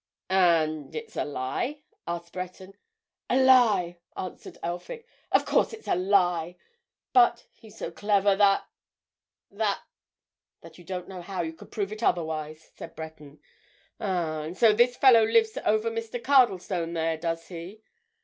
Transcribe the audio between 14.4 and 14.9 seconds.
And so